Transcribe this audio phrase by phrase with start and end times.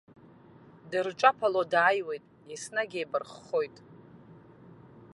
[0.89, 3.75] Дырҿаԥало дааиуеит, еснагь еибарххоит.